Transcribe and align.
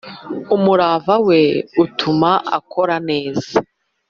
umurava 0.55 1.15
we 1.27 1.41
utuma 1.83 2.31
akora 2.57 2.95
neza 3.09 3.51